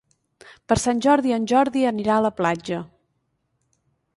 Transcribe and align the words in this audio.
Per 0.71 0.77
Sant 0.83 1.01
Jordi 1.07 1.35
en 1.37 1.45
Jordi 1.53 1.85
anirà 1.91 2.15
a 2.17 2.25
la 2.27 2.33
platja. 2.41 2.81